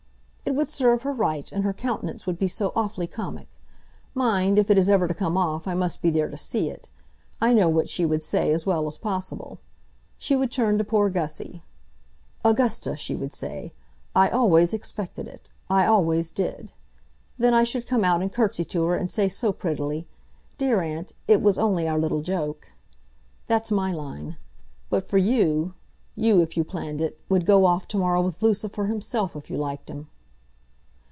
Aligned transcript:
"It 0.43 0.55
would 0.55 0.67
serve 0.67 1.03
her 1.03 1.13
right, 1.13 1.49
and 1.53 1.63
her 1.63 1.71
countenance 1.71 2.25
would 2.27 2.37
be 2.37 2.49
so 2.49 2.73
awfully 2.75 3.07
comic. 3.07 3.47
Mind, 4.13 4.59
if 4.59 4.69
it 4.69 4.77
is 4.77 4.89
ever 4.89 5.07
to 5.07 5.13
come 5.13 5.37
off, 5.37 5.65
I 5.65 5.73
must 5.75 6.01
be 6.01 6.09
there 6.09 6.27
to 6.29 6.35
see 6.35 6.67
it. 6.69 6.89
I 7.39 7.53
know 7.53 7.69
what 7.69 7.87
she 7.87 8.05
would 8.05 8.21
say 8.21 8.51
as 8.51 8.65
well 8.65 8.85
as 8.85 8.97
possible. 8.97 9.59
She 10.17 10.35
would 10.35 10.51
turn 10.51 10.77
to 10.77 10.83
poor 10.83 11.09
Gussy. 11.09 11.63
'Augusta,' 12.43 12.97
she 12.97 13.15
would 13.15 13.31
say, 13.33 13.71
'I 14.13 14.29
always 14.31 14.73
expected 14.73 15.25
it. 15.25 15.49
I 15.69 15.85
always 15.85 16.31
did.' 16.31 16.73
Then 17.37 17.53
I 17.53 17.63
should 17.63 17.87
come 17.87 18.03
out 18.03 18.21
and 18.21 18.33
curtsey 18.33 18.65
to 18.65 18.83
her, 18.87 18.95
and 18.95 19.09
say 19.09 19.29
so 19.29 19.53
prettily, 19.53 20.05
'Dear 20.57 20.81
aunt, 20.81 21.13
it 21.29 21.41
was 21.41 21.57
only 21.57 21.87
our 21.87 21.99
little 21.99 22.21
joke.' 22.21 22.73
That's 23.47 23.71
my 23.71 23.93
line. 23.93 24.35
But 24.89 25.07
for 25.07 25.17
you, 25.17 25.75
you, 26.13 26.41
if 26.41 26.57
you 26.57 26.65
planned 26.65 26.99
it, 26.99 27.21
would 27.29 27.45
go 27.45 27.63
off 27.65 27.87
to 27.89 27.97
morrow 27.97 28.21
with 28.21 28.41
Lucifer 28.41 28.87
himself 28.87 29.33
if 29.37 29.49
you 29.49 29.55
liked 29.57 29.87
him." 29.89 30.09